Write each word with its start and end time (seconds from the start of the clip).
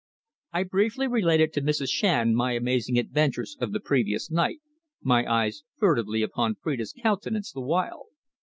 I 0.51 0.63
briefly 0.63 1.05
related 1.05 1.53
to 1.53 1.61
Mrs. 1.61 1.89
Shand 1.91 2.35
my 2.35 2.53
amazing 2.53 2.97
adventures 2.97 3.55
of 3.61 3.71
the 3.71 3.79
previous 3.79 4.31
night, 4.31 4.59
my 5.03 5.31
eyes 5.31 5.61
furtively 5.77 6.23
upon 6.23 6.55
Phrida's 6.55 6.93
countenance 7.03 7.51
the 7.51 7.61
while. 7.61 8.07